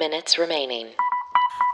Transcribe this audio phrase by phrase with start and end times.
[0.00, 0.88] minutes remaining.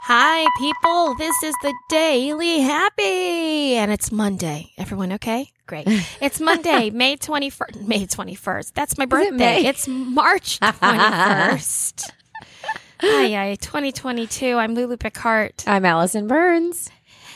[0.02, 1.14] Hi, people.
[1.14, 4.72] This is the Daily Happy, and it's Monday.
[4.76, 5.52] Everyone okay?
[5.68, 5.86] Great.
[6.20, 7.86] It's Monday, May 21st.
[7.86, 8.72] May 21st.
[8.74, 9.36] That's my birthday.
[9.36, 9.66] May?
[9.66, 12.10] it's March 21st.
[13.00, 14.56] Hi, hi, 2022.
[14.56, 15.52] I'm Lulu Picard.
[15.64, 16.90] I'm Allison Burns.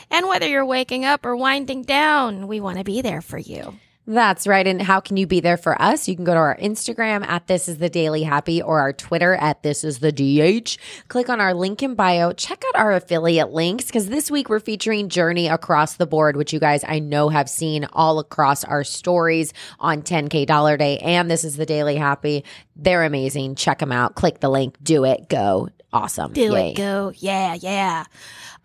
[0.09, 3.75] And whether you're waking up or winding down, we want to be there for you.
[4.07, 4.65] That's right.
[4.65, 6.07] And how can you be there for us?
[6.07, 9.35] You can go to our Instagram at This Is the Daily Happy or our Twitter
[9.35, 10.77] at This Is the DH.
[11.07, 12.33] Click on our link in bio.
[12.33, 16.51] Check out our affiliate links because this week we're featuring Journey Across the Board, which
[16.51, 20.97] you guys I know have seen all across our stories on 10K Dollar Day.
[20.97, 22.43] And This Is the Daily Happy.
[22.75, 23.53] They're amazing.
[23.55, 24.15] Check them out.
[24.15, 24.77] Click the link.
[24.81, 25.29] Do it.
[25.29, 25.69] Go.
[25.93, 26.33] Awesome.
[26.33, 26.71] Do Yay.
[26.71, 27.11] it, go.
[27.15, 28.05] Yeah, yeah.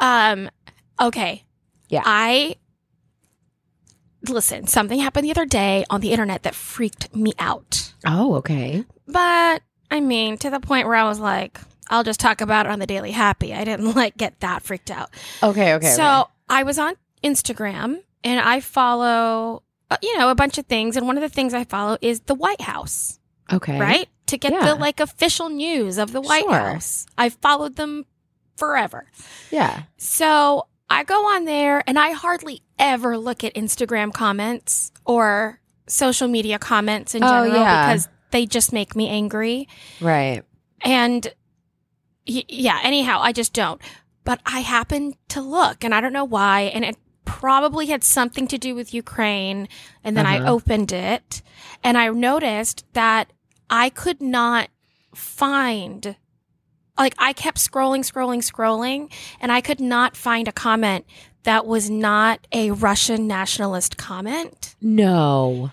[0.01, 0.49] Um,
[1.01, 1.45] okay.
[1.89, 2.03] Yeah.
[2.05, 2.57] I
[4.29, 7.93] listen, something happened the other day on the internet that freaked me out.
[8.07, 8.85] Oh, okay.
[9.07, 12.73] But I mean, to the point where I was like, I'll just talk about it
[12.73, 13.55] on the Daily Happy.
[13.55, 15.11] I didn't like get that freaked out.
[15.43, 15.75] Okay.
[15.75, 15.91] Okay.
[15.91, 16.31] so okay.
[16.49, 20.97] I was on Instagram and I follow, uh, you know, a bunch of things.
[20.97, 23.19] And one of the things I follow is the White House,
[23.53, 23.79] Okay.
[23.79, 24.09] right?
[24.27, 24.65] To get Yeah.
[24.67, 26.53] the like official news of the White Sure.
[26.53, 27.07] House.
[27.17, 28.05] I've followed them
[28.57, 29.07] forever.
[29.51, 29.83] Yeah.
[29.97, 36.29] So I go on there and I hardly ever look at Instagram comments or social
[36.29, 37.87] media comments in Oh, general yeah.
[37.89, 39.69] because they just make me angry.
[40.01, 40.43] Right.
[40.83, 41.27] And
[42.29, 43.81] y- yeah, anyhow, I just don't.
[44.25, 46.63] But I happened to look and I don't know why.
[46.63, 49.69] And it probably had something to do with Ukraine.
[50.05, 50.53] And then I Uh-huh.
[50.53, 51.43] opened it
[51.83, 53.33] and I noticed that
[53.71, 54.69] I could not
[55.15, 56.17] find,
[56.99, 61.05] like, I kept scrolling, scrolling, scrolling, and I could not find a comment
[61.45, 64.75] that was not a Russian nationalist comment.
[64.81, 65.73] No.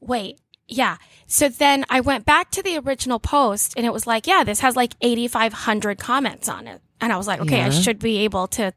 [0.00, 0.38] Wait,
[0.68, 0.96] yeah.
[1.26, 4.60] So then I went back to the original post and it was like, yeah, this
[4.60, 6.80] has like 8,500 comments on it.
[7.00, 8.72] And I was like, okay, I should be able to,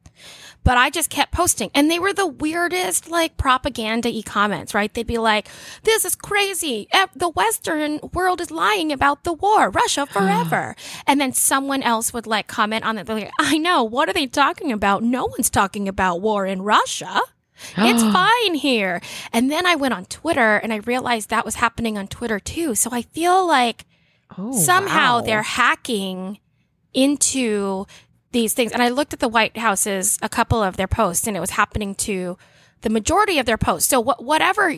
[0.68, 4.94] but I just kept posting and they were the weirdest, like propaganda y comments, right?
[4.94, 5.48] They'd be like,
[5.84, 6.90] this is crazy.
[7.16, 10.76] The Western world is lying about the war, Russia forever.
[11.08, 13.06] and then someone else would like comment on it.
[13.08, 13.82] They're like, I know.
[13.86, 15.04] What are they talking about?
[15.04, 17.22] No one's talking about war in Russia.
[17.78, 19.00] It's fine here.
[19.32, 22.76] And then I went on Twitter and I realized that was happening on Twitter too.
[22.76, 23.86] So I feel like
[24.38, 25.22] Oh, somehow wow.
[25.22, 26.40] they're hacking
[26.94, 27.86] into
[28.38, 28.72] these things.
[28.72, 31.50] And I looked at the White House's a couple of their posts and it was
[31.52, 32.38] happening to
[32.82, 33.90] the majority of their posts.
[33.90, 34.74] So what whatever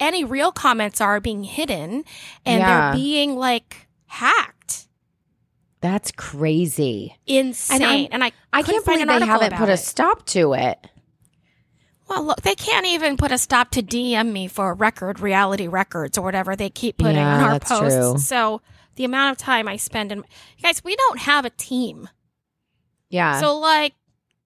[0.00, 2.04] any real comments are being hidden
[2.44, 2.66] and Yeah.
[2.90, 4.88] they're being like hacked.
[5.80, 7.16] That's crazy.
[7.26, 8.08] Insane.
[8.10, 10.78] And, I I can't find believe they haven't put a stop to it.
[12.08, 16.16] Well, look, they can't even put a stop to DM me for record reality records
[16.16, 17.94] or whatever they keep putting Yeah, on our posts.
[17.94, 18.18] true.
[18.18, 18.62] So
[18.94, 20.24] the amount of time I spend in
[20.62, 22.08] guys, we don't have a team.
[23.10, 23.40] Yeah.
[23.40, 23.94] So like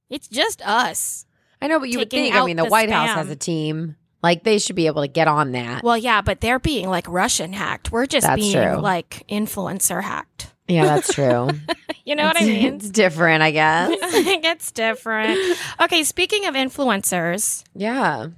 [0.09, 1.27] it's just us.
[1.63, 3.97] I know, but you would think, I mean, the, the White House has a team.
[4.23, 5.83] Like, they should be able to get on that.
[5.83, 7.91] Well, yeah, but they're being like Russian hacked.
[7.93, 8.77] We're just That's being true.
[8.77, 10.53] like influencer hacked.
[10.69, 11.51] yeah, that's true.
[12.07, 12.75] You know what I mean?
[12.77, 13.91] It's different, I guess.
[14.01, 15.39] it gets different.
[15.81, 18.29] Okay, speaking of influencers, Yeah.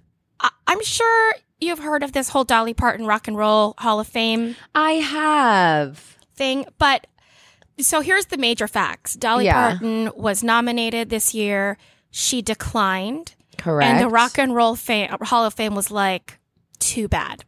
[0.40, 4.08] I- I'm sure you've heard of this whole Dolly Parton Rock and Roll Hall of
[4.08, 5.98] Fame I have.
[6.34, 6.66] thing.
[6.78, 7.06] But
[7.82, 9.70] so here's the major facts Dolly Yeah.
[9.78, 11.76] Parton was nominated this year.
[12.10, 13.34] She declined.
[13.58, 13.88] Correct.
[13.90, 16.38] And the Rock and Roll Fame, Hall of Fame was like,
[16.78, 17.44] too bad.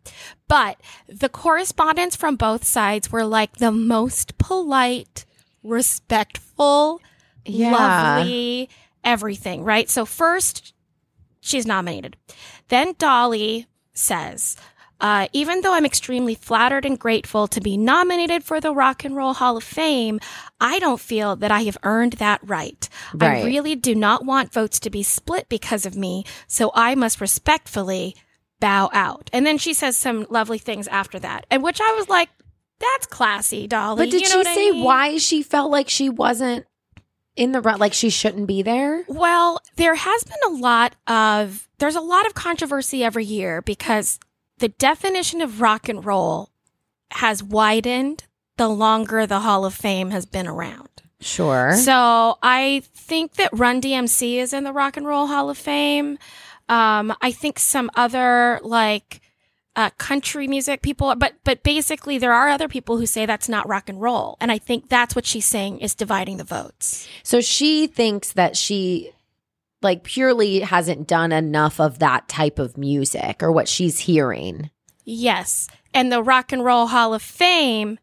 [0.49, 5.25] But the correspondents from both sides were like the most polite,
[5.63, 7.01] respectful,
[7.45, 7.73] Yeah.
[7.73, 8.69] lovely,
[9.03, 9.89] everything, right?
[9.91, 10.73] So first,
[11.41, 12.17] she's nominated.
[12.69, 14.57] Then Dolly says,
[15.05, 19.15] uh, even though I'm extremely flattered and grateful to be nominated for the Rock and
[19.15, 20.19] Roll Hall of Fame,
[20.59, 22.89] I don't feel that I have earned that right.
[23.21, 27.21] I really do not want votes to be split because of me, so I must
[27.21, 28.17] respectfully
[28.61, 29.29] bow out.
[29.31, 32.31] And then she says some lovely things after that, and which I was like,
[32.81, 34.07] that's classy, Dolly.
[34.07, 34.85] But did You know she what I say mean?
[34.85, 36.65] why she felt like she wasn't
[37.37, 39.05] in the run, like she shouldn't be there?
[39.07, 44.19] Well, there has been a lot of there's a lot of controversy every year because
[44.59, 46.51] the definition of rock and roll
[47.13, 48.25] has widened
[48.57, 50.89] the longer the Hall of Fame has been around.
[51.21, 51.75] Sure.
[51.77, 56.19] So I think that Run DMC is in the Rock and Roll Hall of Fame.
[56.69, 59.21] Um, I think some other like
[59.77, 63.69] uh, country music people, but but basically there are other people who say that's not
[63.69, 67.09] rock and roll, and I think that's what she's saying is dividing the votes.
[67.23, 69.13] So she thinks that she
[69.85, 74.71] like purely hasn't done enough of that type of music or what she's hearing.
[75.05, 77.99] Yes, and the Rock and Roll Hall of Fame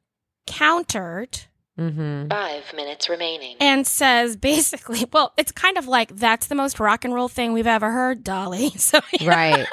[0.48, 1.42] countered
[1.80, 2.28] Mm-hmm.
[2.28, 3.56] Five minutes remaining.
[3.60, 7.54] and says basically, well, it's kind of like that's the most rock and roll thing
[7.54, 8.69] we've ever heard, Dolly.
[8.78, 9.66] So Right.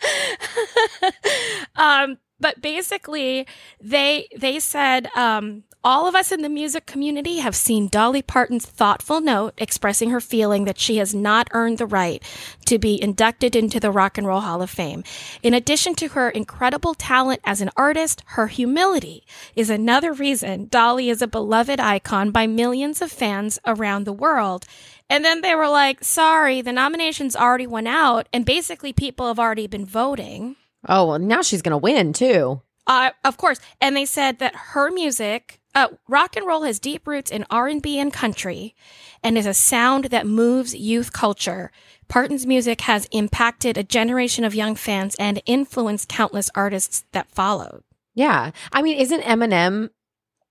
[1.76, 3.46] um but basically
[3.80, 8.66] they they said um all of us in the music community have seen Dolly Parton's
[8.66, 12.22] thoughtful note expressing her feeling that she has not earned the right
[12.66, 15.02] to be inducted into the Rock and Roll Hall of Fame.
[15.42, 19.24] In addition to her incredible talent as an artist, her humility
[19.56, 24.66] is another reason Dolly is a beloved icon by millions of fans around the world.
[25.08, 29.40] And then they were like, sorry, the nominations already went out, and basically people have
[29.40, 30.56] already been voting.
[30.88, 32.62] Oh, well, now she's going to win too.
[32.86, 33.60] Uh, of course.
[33.80, 37.98] And they said that her music, uh, rock and roll has deep roots in R&B
[37.98, 38.74] and country
[39.22, 41.70] and is a sound that moves youth culture.
[42.08, 47.82] Parton's music has impacted a generation of young fans and influenced countless artists that followed.
[48.14, 48.50] Yeah.
[48.72, 49.90] I mean, isn't Eminem,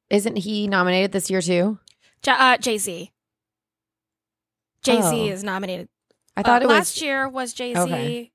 [0.09, 1.79] isn't he nominated this year too?
[2.21, 3.11] J- uh, Jay-Z.
[4.83, 5.33] Jay-Z Oh.
[5.33, 5.89] is nominated.
[6.37, 6.75] I thought Uh, it was.
[6.77, 7.79] last year was Jay-Z.
[7.79, 8.31] Okay.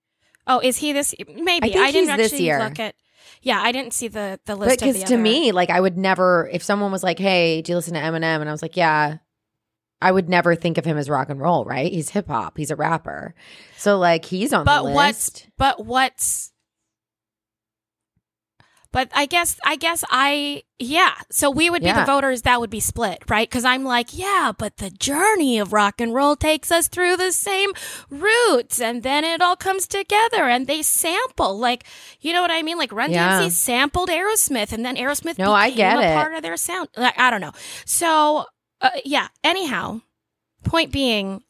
[0.46, 1.14] Oh, is he this?
[1.26, 1.48] Maybe.
[1.50, 2.58] I think didn't he's this actually year.
[2.58, 2.94] look at
[3.42, 5.96] Yeah, I didn't see the the list of Because to other- me, like, I would
[5.96, 8.40] never, if someone was like, hey, do you listen to Eminem?
[8.40, 9.18] And I was like, yeah.
[10.02, 11.90] I would never think of him as rock and roll, right?
[11.90, 12.58] He's hip hop.
[12.58, 13.34] He's a rapper.
[13.78, 14.94] So, like, he's on But the list.
[14.96, 16.52] what's but what's
[18.94, 21.14] but I guess I guess I yeah.
[21.30, 22.00] So we would be Yeah.
[22.04, 23.48] the voters that would be split, right?
[23.50, 27.32] Because I'm like, yeah, but the journey of rock and roll takes us through the
[27.32, 27.70] same
[28.08, 31.84] roots, and then it all comes together, and they sample, like,
[32.20, 32.78] you know what I mean?
[32.78, 33.40] Like Run Yeah.
[33.42, 36.14] DMC sampled Aerosmith, and then Aerosmith No, I get a it.
[36.14, 36.88] part of their sound.
[36.96, 37.52] Like, I don't know.
[37.84, 38.44] So
[38.80, 39.26] uh, yeah.
[39.42, 40.02] Anyhow,
[40.62, 41.42] point being,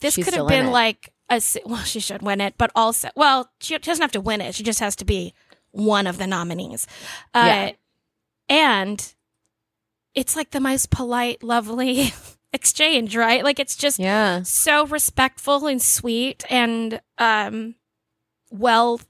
[0.00, 3.48] this She's could have been like a, well, she should win it, but also, well,
[3.60, 4.54] she doesn't have to win it.
[4.56, 5.32] She just has to be
[5.72, 6.86] one of the nominees.
[7.34, 7.70] Uh, Yeah.
[8.48, 9.14] And
[10.14, 12.12] it's like the most polite, lovely
[12.52, 13.44] exchange, right?
[13.44, 14.42] Like it's just yeah.
[14.42, 17.76] so respectful and sweet and um,
[18.50, 19.00] well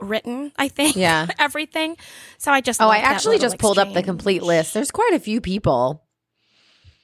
[0.00, 0.52] written.
[0.56, 0.96] I think.
[0.96, 1.28] Yeah.
[1.38, 1.96] Everything.
[2.38, 4.74] So I just Oh, I actually just pulled up the complete list.
[4.74, 6.02] There's quite a few people.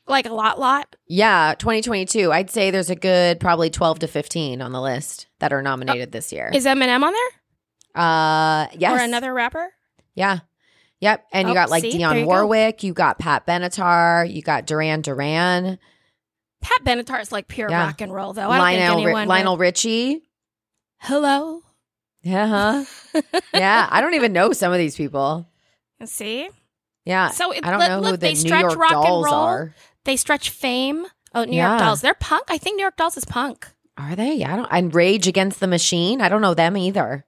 [0.09, 0.97] like a lot, lot.
[1.09, 2.33] Yeah, 2022.
[2.33, 6.11] I'd say there's a good probably 12 to 15 on the list that are nominated
[6.13, 6.51] this year.
[6.53, 7.31] Is Eminem on there
[7.95, 8.93] uh, yes.
[9.01, 9.73] or another rapper?
[10.15, 10.41] Yeah.
[11.01, 11.25] Yep.
[11.33, 11.93] And you Oh, got like see?
[11.99, 12.29] Dionne you go.
[12.29, 15.79] Warwick, you got Pat Benatar, you got Duran Duran,
[16.63, 17.87] Pat Benatar is like pure Yeah.
[17.87, 18.49] rock and roll, though.
[18.51, 19.23] I don't think Lionel, anyone.
[19.23, 20.23] would- Lionel Richie.
[20.99, 21.61] Hello.
[22.23, 22.85] Yeah.
[23.13, 23.21] huh?
[23.55, 23.87] yeah.
[23.91, 25.47] I don't even know some of these people.
[26.07, 26.49] See,
[27.05, 27.29] Yeah.
[27.31, 29.03] so it, I don't look, know who look, the they New stretch York rock and
[29.05, 29.35] Dolls roll.
[29.35, 29.75] are.
[30.05, 31.07] They stretch fame.
[31.35, 31.71] Oh, New Yeah.
[31.71, 32.01] York Dolls.
[32.01, 32.45] They're punk.
[32.49, 33.69] I think New York Dolls is punk.
[33.99, 34.35] Are they?
[34.35, 34.69] Yeah, I don't.
[34.71, 36.21] And Rage Against the Machine.
[36.23, 37.27] I don't know them either.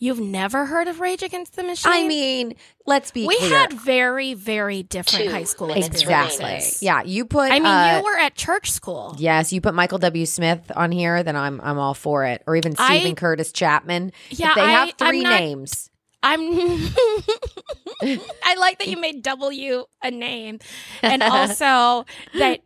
[0.00, 1.92] You've never heard of Rage Against the Machine?
[1.92, 2.54] I mean,
[2.86, 3.50] let's be we clear.
[3.58, 6.38] had very, very different Two high school experiences.
[6.38, 6.70] remaining.
[6.80, 7.50] Yeah, you put.
[7.50, 9.16] I mean, uh, you were at church school.
[9.18, 10.24] Yes, you put Michael W.
[10.24, 12.42] Smith on here, then I'm I'm all for it.
[12.46, 14.12] Or even I- Steven Curtis Chapman.
[14.30, 15.90] Yeah, if they I- have I'm 3 not- names.
[16.22, 16.40] I'm.
[18.02, 20.58] I like that you made W a name,
[21.02, 22.60] and also that.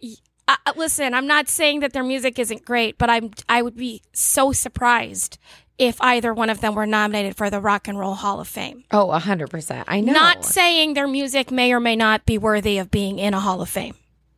[0.67, 3.31] Uh, listen, I'm not saying that their music isn't great, but I'm.
[3.49, 5.39] I would be so surprised
[5.79, 8.85] if either one of them were nominated for the Rock and Roll Hall of Fame.
[8.91, 9.85] Oh, 100%.
[9.89, 10.13] I know.
[10.13, 13.61] Not saying their music may or may not be worthy of being in a Hall
[13.63, 13.95] of Fame.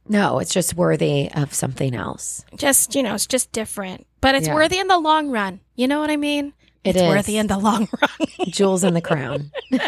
[0.09, 2.45] no, it's just worthy of something else.
[2.57, 4.55] Just you know, it's just different, but it's Yeah.
[4.55, 5.61] worthy in the long run.
[5.77, 6.53] You know what I mean?
[6.85, 7.09] It it's is.
[7.09, 8.29] worthy in the long run.
[8.49, 9.51] Jewels in the crown.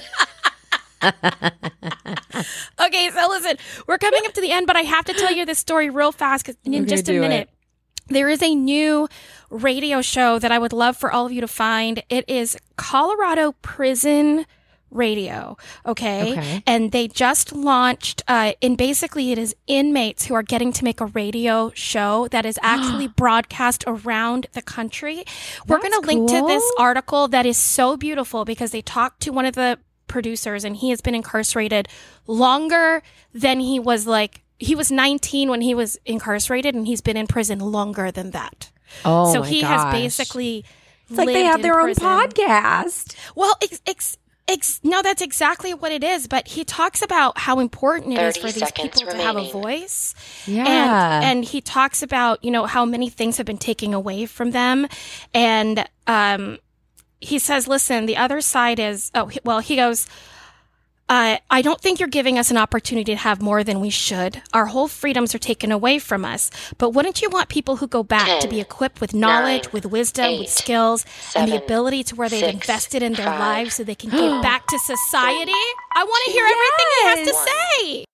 [2.81, 5.45] Okay, so listen, we're coming up to the end, but I have to tell you
[5.45, 7.49] this story real fast 'cause in just a minute.
[7.49, 8.13] it.
[8.13, 9.09] There is a new
[9.51, 12.03] radio show that I would love for all of you to find.
[12.09, 14.47] It is Colorado Prison
[14.93, 15.57] Radio.
[15.85, 16.33] Okay.
[16.33, 16.63] Okay.
[16.67, 21.01] And they just launched, uh, and basically it is inmates who are getting to make
[21.01, 25.25] a radio show that is actually broadcast around the country.
[25.67, 29.31] We're going to link to this article that is so beautiful because they talked to
[29.33, 31.89] one of the producers and he has been incarcerated
[32.27, 33.03] longer
[33.35, 37.27] than he was like he was 19 when he was incarcerated and he's been in
[37.27, 38.71] prison longer than that.
[39.05, 39.85] Oh, so my he gosh.
[39.85, 40.65] has basically
[41.09, 43.15] It's like they have in their own podcast.
[43.35, 44.17] Well, ex- ex-
[44.49, 46.27] ex- no, that's exactly what it is.
[46.27, 49.51] But he talks about how important it is for these seconds people to have a
[49.51, 50.15] voice.
[50.47, 50.65] Yeah.
[50.67, 54.53] And and he talks about, you know, how many things have been taken away from
[54.53, 54.87] them.
[55.35, 56.59] And um
[57.21, 60.07] he says, listen, the other side is oh well, he goes
[61.09, 64.43] Uh, I don't think you're giving us an opportunity to have more than we should.
[64.53, 66.51] Our whole freedoms are taken away from us.
[66.79, 69.73] But wouldn't you want people who go back Ten, to be equipped with knowledge, nine,
[69.73, 71.05] with wisdom, with eight, skills,
[71.37, 74.11] and the ability to where they've six, invested in their five, lives so they can
[74.11, 75.53] give back to society?
[75.95, 78.05] I want to hear everything it has to say.